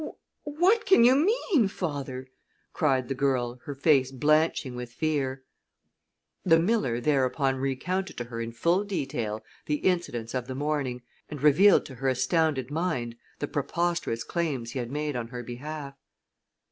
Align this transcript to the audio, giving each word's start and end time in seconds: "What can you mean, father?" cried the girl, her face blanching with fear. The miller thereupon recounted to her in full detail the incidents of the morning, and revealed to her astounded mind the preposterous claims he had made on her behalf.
"What 0.45 0.87
can 0.87 1.03
you 1.03 1.13
mean, 1.15 1.67
father?" 1.67 2.25
cried 2.73 3.07
the 3.07 3.13
girl, 3.13 3.59
her 3.65 3.75
face 3.75 4.11
blanching 4.11 4.73
with 4.75 4.91
fear. 4.91 5.43
The 6.43 6.57
miller 6.57 6.99
thereupon 6.99 7.57
recounted 7.57 8.17
to 8.17 8.23
her 8.23 8.41
in 8.41 8.51
full 8.51 8.83
detail 8.83 9.43
the 9.67 9.75
incidents 9.75 10.33
of 10.33 10.47
the 10.47 10.55
morning, 10.55 11.03
and 11.29 11.43
revealed 11.43 11.85
to 11.85 11.93
her 11.97 12.07
astounded 12.09 12.71
mind 12.71 13.15
the 13.37 13.47
preposterous 13.47 14.23
claims 14.23 14.71
he 14.71 14.79
had 14.79 14.89
made 14.89 15.15
on 15.15 15.27
her 15.27 15.43
behalf. 15.43 15.93